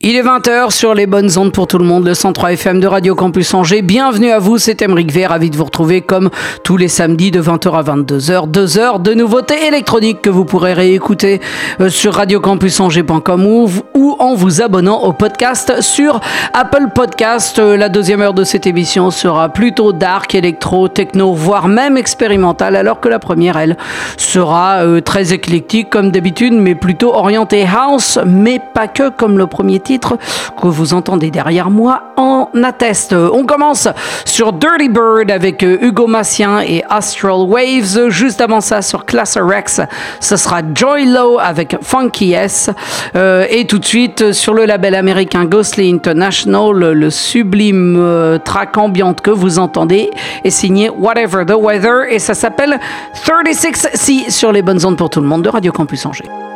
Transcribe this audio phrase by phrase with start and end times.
[0.00, 2.86] Il est 20h sur les bonnes ondes pour tout le monde, le 103 FM de
[2.86, 3.82] Radio Campus Angers.
[3.82, 6.30] Bienvenue à vous, c'est Emeric Vert, ravi de vous retrouver comme
[6.62, 8.48] tous les samedis de 20h à 22h.
[8.48, 11.40] Deux heures de nouveautés électroniques que vous pourrez réécouter
[11.80, 16.20] euh, sur radiocampusangers.com ou, ou en vous abonnant au podcast sur
[16.54, 17.58] Apple Podcast.
[17.58, 22.76] Euh, La deuxième heure de cette émission sera plutôt dark, électro, techno, voire même expérimentale,
[22.76, 23.76] alors que la première, elle,
[24.16, 29.48] sera euh, très éclectique comme d'habitude, mais plutôt orientée house, mais pas que comme le
[29.48, 30.18] premier titre
[30.60, 33.14] que vous entendez derrière moi en atteste.
[33.14, 33.88] On commence
[34.26, 38.10] sur Dirty Bird avec euh, Hugo Massien et Astral Waves.
[38.10, 39.80] Juste avant ça, sur Class Rex,
[40.20, 42.68] ce sera Joy Low avec Funky S.
[43.16, 48.76] Euh, et tout de suite, sur le label américain Ghostly International, le, sublime euh, track
[48.76, 50.10] ambiante que vous entendez
[50.44, 52.78] est signé Whatever the Weather et ça s'appelle
[53.24, 56.47] 36C sur les bonnes ondes pour tout le monde de Radio Campus Angers.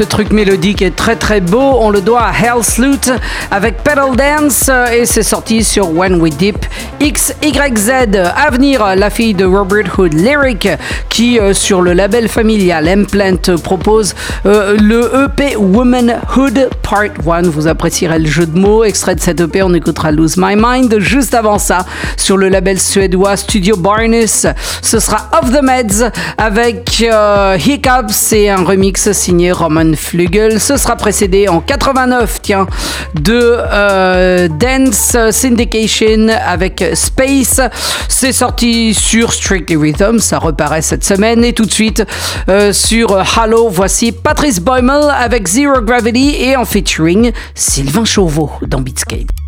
[0.00, 1.76] Ce truc mélodique est très très beau.
[1.78, 3.12] On le doit à Hell's Loot
[3.50, 6.64] avec Pedal Dance et c'est sorti sur When We Dip
[7.00, 7.90] XYZ.
[8.36, 10.68] À venir, la fille de Robert Hood Lyric
[11.08, 14.14] qui euh, sur le label familial Implant propose
[14.46, 17.42] euh, le EP Womanhood Part 1.
[17.42, 18.84] Vous apprécierez le jeu de mots.
[18.84, 20.98] Extrait de cet EP, on écoutera Lose My Mind.
[20.98, 21.86] Juste avant ça,
[22.16, 28.50] sur le label suédois Studio Barnes, ce sera Off the Meds avec euh, Hiccups et
[28.50, 30.60] un remix signé Roman Flügel.
[30.60, 32.66] Ce sera précédé en 89, tiens,
[33.14, 37.60] de euh, Dance Syndication avec Space.
[38.08, 41.44] C'est sorti sur Strictly Rhythm, ça reparaît cette semaine.
[41.44, 42.04] Et tout de suite
[42.48, 48.80] euh, sur Halo, voici Patrice Boimel avec Zero Gravity et en featuring Sylvain Chauveau dans
[48.80, 49.39] Beatscape.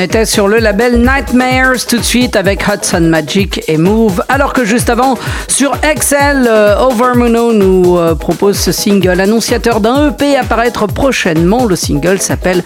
[0.00, 4.22] Était sur le label Nightmares tout de suite avec Hudson Magic et Move.
[4.28, 10.08] Alors que juste avant, sur Excel, euh, Overmuno nous euh, propose ce single annonciateur d'un
[10.08, 11.66] EP à paraître prochainement.
[11.66, 12.62] Le single s'appelle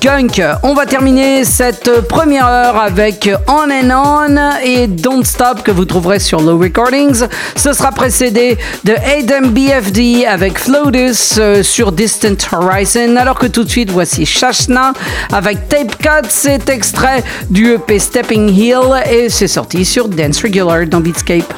[0.00, 0.42] Gunk.
[0.62, 5.84] On va terminer cette première heure avec On and On et Don't Stop que vous
[5.84, 7.26] trouverez sur Low Recordings.
[7.54, 13.16] Ce sera précédé de Adam BFD avec Flotus euh, sur Distant Horizon.
[13.16, 14.92] Alors que tout de suite, voici Shashna
[15.32, 16.28] avec Tape Cut.
[16.28, 21.52] C'est extrait du EP Stepping Hill et c'est sorti sur Dance Regular dans Beatscape.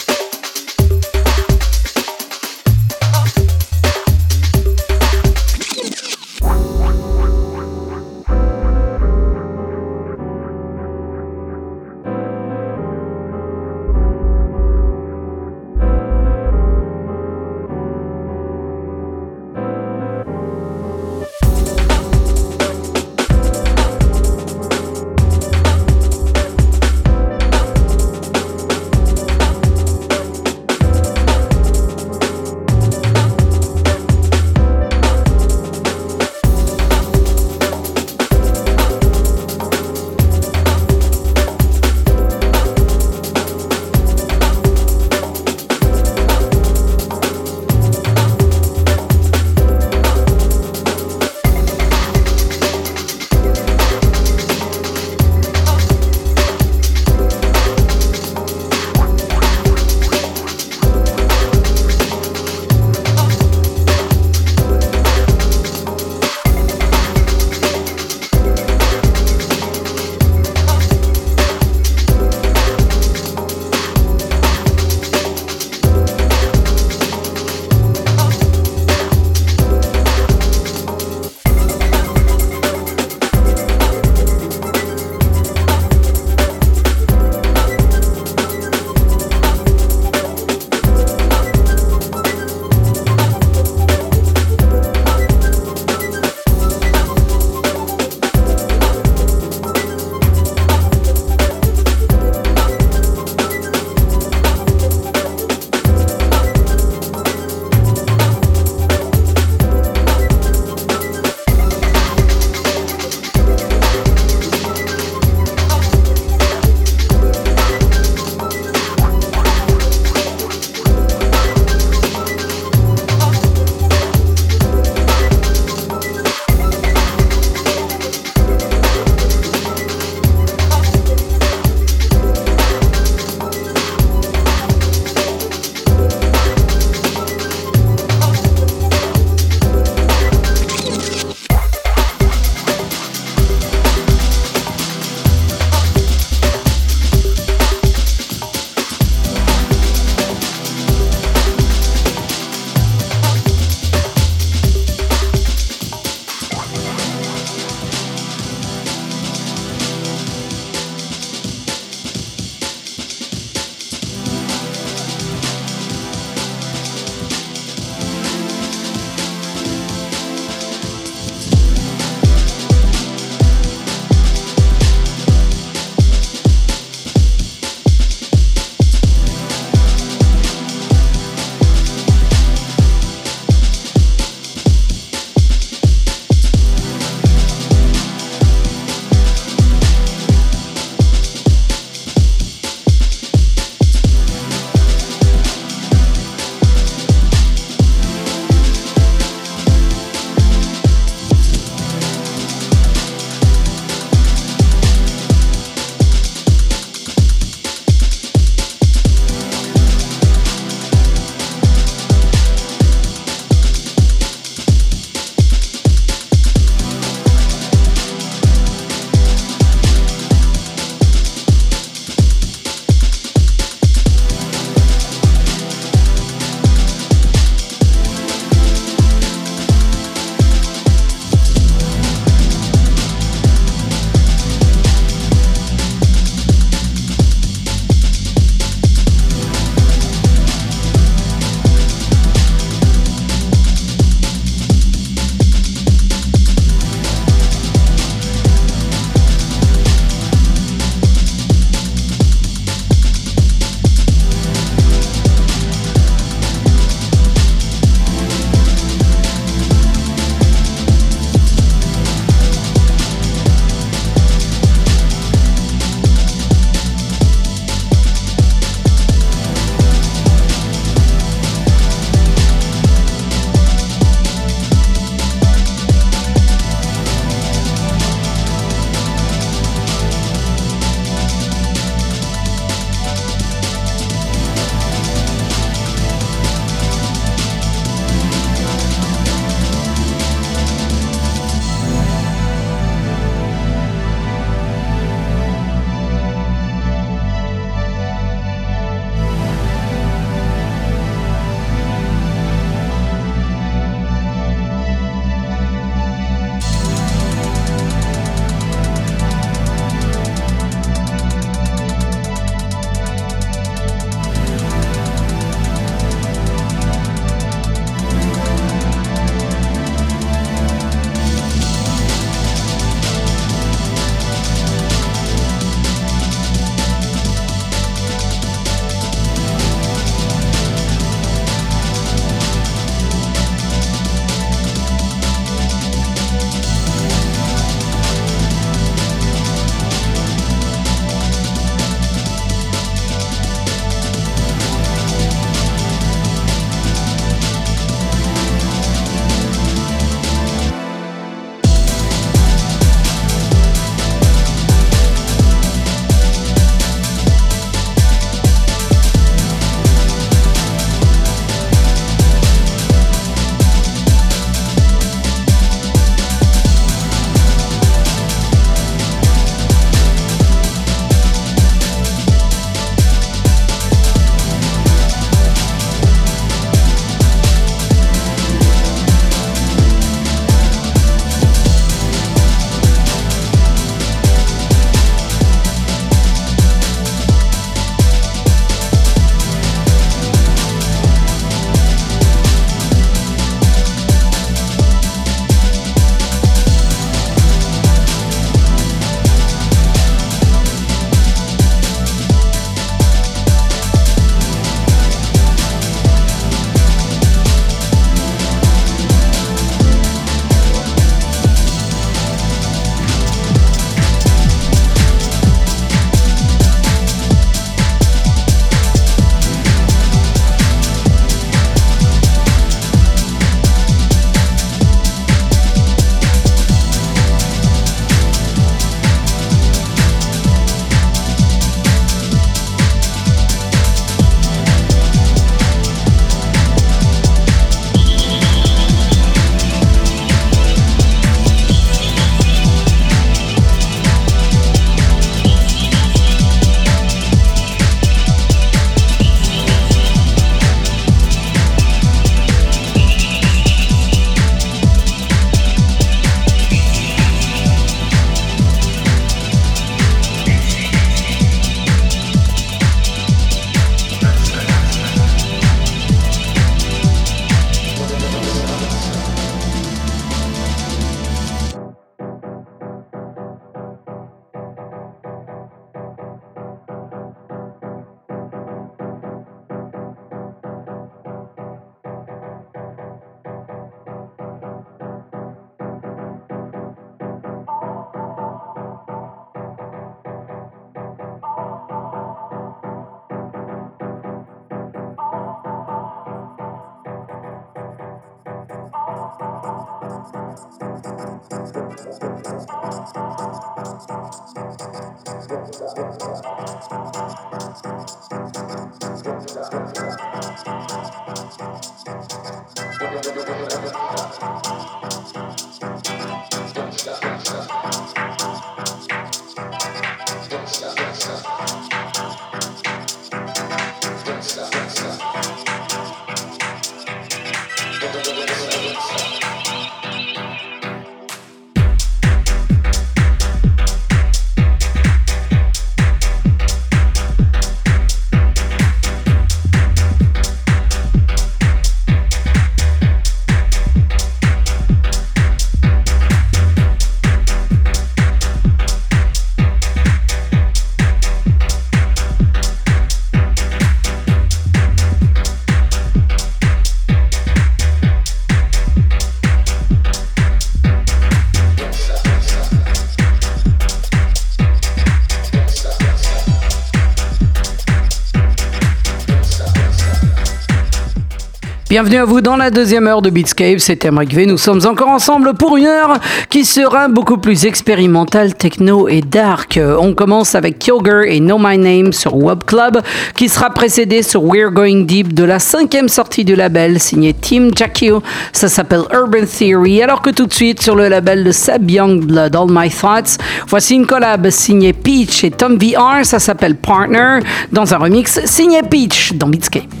[571.91, 574.33] Bienvenue à vous dans la deuxième heure de Beatscape, c'est Emric.
[574.33, 579.77] Nous sommes encore ensemble pour une heure qui sera beaucoup plus expérimentale, techno et dark.
[579.99, 583.01] On commence avec Kyogre et Know My Name sur Web Club,
[583.35, 587.71] qui sera précédé sur We're Going Deep de la cinquième sortie du label, signé Team
[587.75, 588.23] Jackio.
[588.53, 592.55] Ça s'appelle Urban Theory, alors que tout de suite sur le label de Seb Youngblood,
[592.55, 593.37] All My Thoughts,
[593.67, 597.39] voici une collab signée Peach et Tom VR, ça s'appelle Partner,
[597.73, 600.00] dans un remix signé Peach dans Beatscape.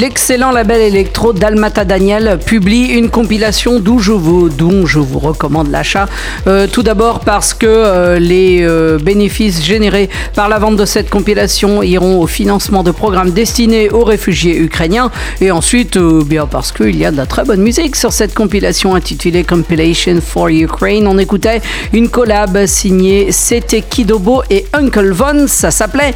[0.00, 5.70] L'excellent label électro Dalmata Daniel publie une compilation d'où je vous, dont je vous recommande
[5.70, 6.08] l'achat.
[6.46, 11.10] Euh, tout d'abord parce que euh, les euh, bénéfices générés par la vente de cette
[11.10, 15.10] compilation iront au financement de programmes destinés aux réfugiés ukrainiens.
[15.42, 18.94] Et ensuite, bien parce qu'il y a de la très bonne musique sur cette compilation
[18.94, 21.06] intitulée Compilation for Ukraine.
[21.08, 21.60] On écoutait
[21.92, 25.46] une collab signée C'était Kidobo et Uncle Von.
[25.46, 26.14] Ça s'appelait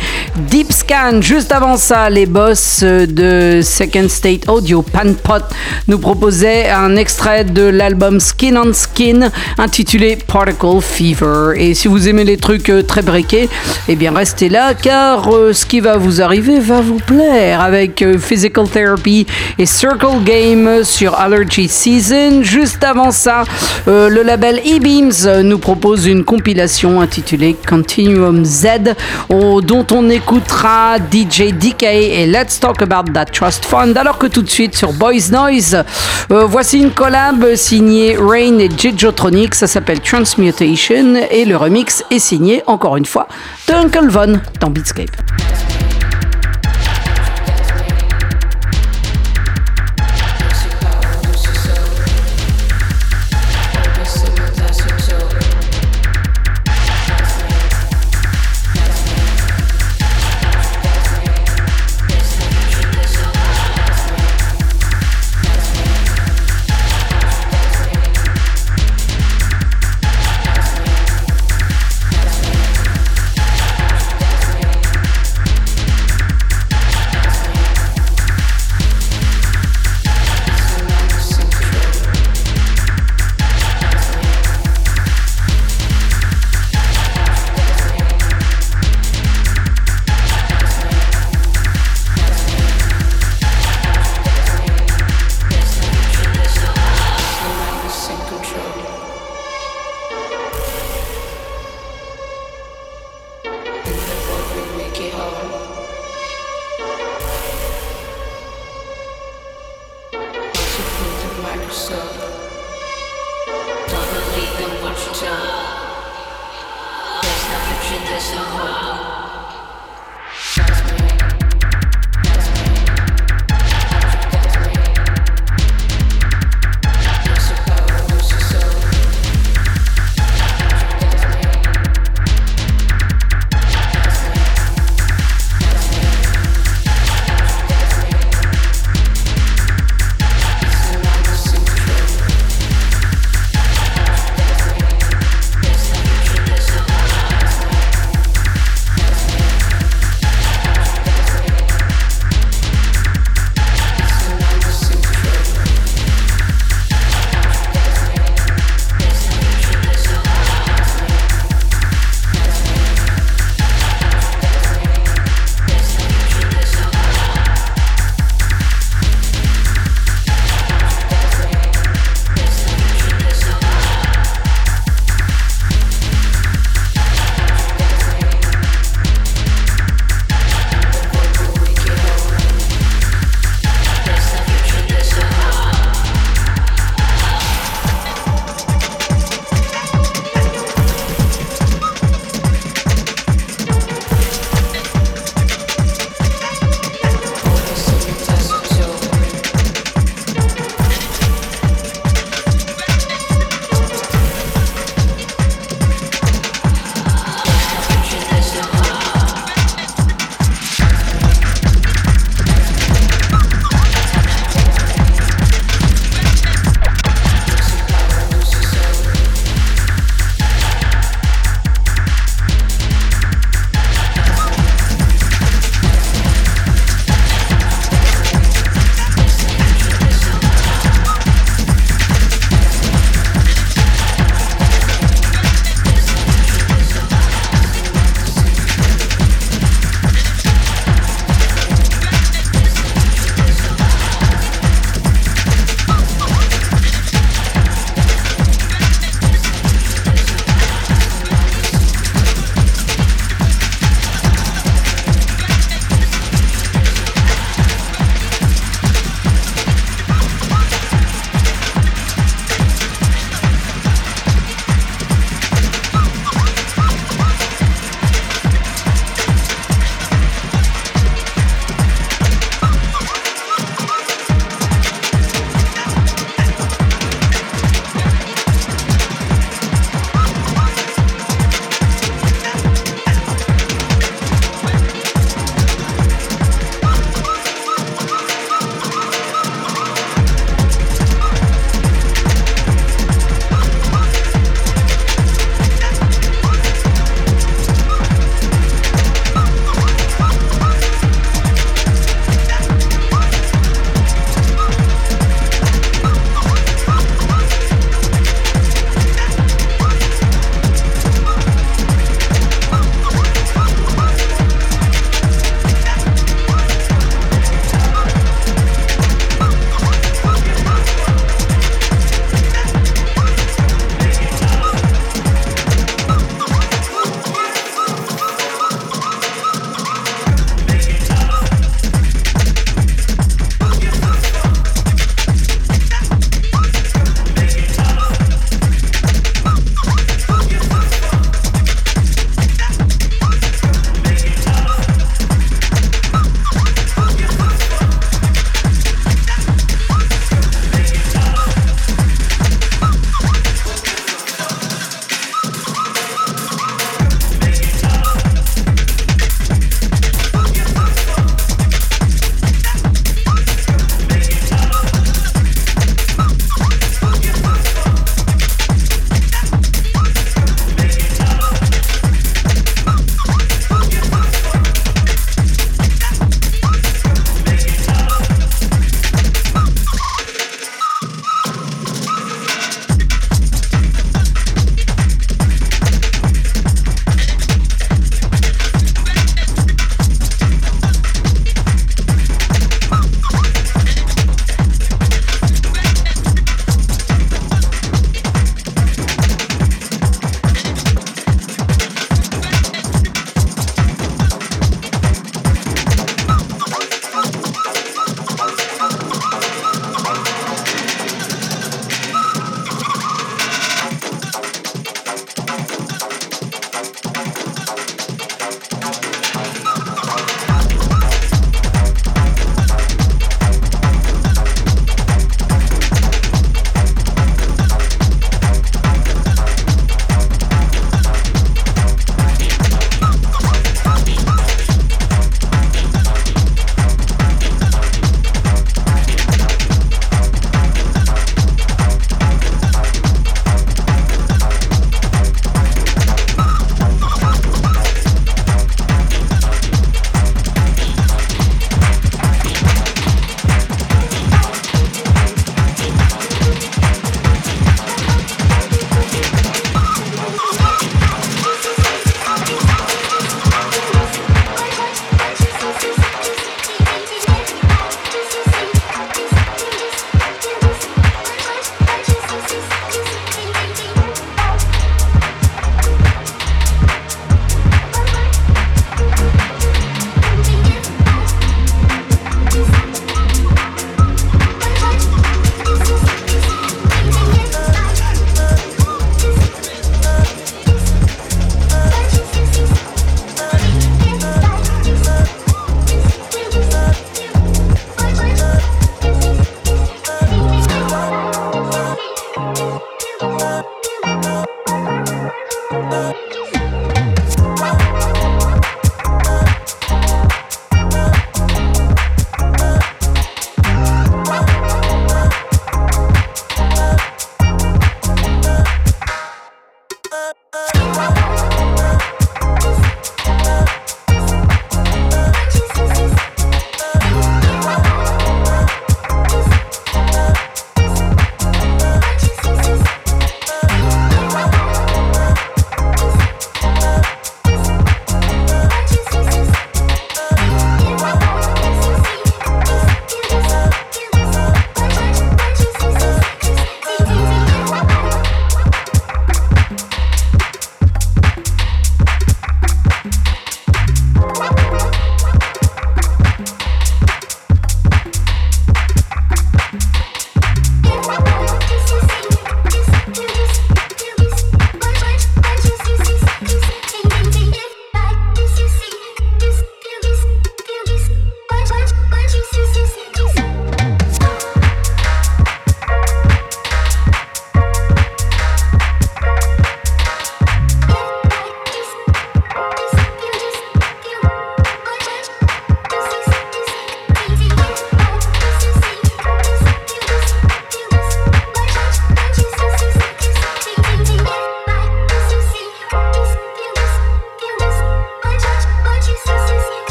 [0.49, 1.21] Deep Scan.
[1.21, 5.45] Juste avant ça, les boss de Second State Audio, Panpot,
[5.89, 11.55] nous proposaient un extrait de l'album Skin on Skin intitulé Particle Fever.
[11.57, 13.49] Et si vous aimez les trucs euh, très briqués,
[13.89, 18.01] eh bien restez là car euh, ce qui va vous arriver va vous plaire avec
[18.03, 19.27] euh, Physical Therapy
[19.59, 22.45] et Circle Game sur Allergy Season.
[22.45, 23.43] Juste avant ça,
[23.89, 28.95] le label E-Beams nous propose une compilation intitulée Continuum Z
[29.29, 34.49] dont on écoutera DJ DK et Let's Talk About That Trust Alors que tout de
[34.49, 35.83] suite sur Boys Noise
[36.31, 42.21] euh, voici une collab signée Rain et Jijotronic ça s'appelle Transmutation et le remix est
[42.21, 43.27] signé encore une fois
[43.69, 45.11] de Uncle Von dans Beatscape.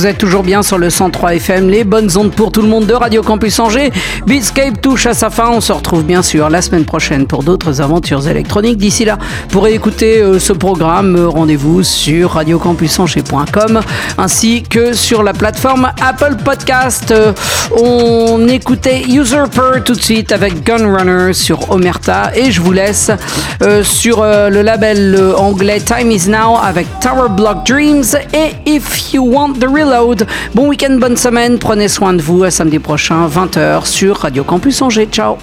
[0.00, 2.86] Vous êtes toujours bien sur le 103 FM, les bonnes ondes pour tout le monde
[2.86, 3.92] de Radio Campus Angers.
[4.26, 5.50] Beatscape touche à sa fin.
[5.50, 8.78] On se retrouve bien sûr la semaine prochaine pour d'autres aventures électroniques.
[8.78, 9.18] D'ici là,
[9.50, 13.82] pour écouter euh, ce programme, euh, rendez-vous sur radiocampusangers.com
[14.16, 17.10] ainsi que sur la plateforme Apple Podcast.
[17.10, 17.34] Euh,
[17.76, 23.10] on écoutait Usurper tout de suite avec Gunrunner sur Omerta et je vous laisse
[23.82, 29.54] sur le label anglais Time Is Now avec Tower Block Dreams et If You Want
[29.60, 29.66] the
[30.54, 32.44] Bon week-end, bonne semaine, prenez soin de vous.
[32.44, 35.08] À samedi prochain, 20h sur Radio Campus Angers.
[35.10, 35.36] Ciao.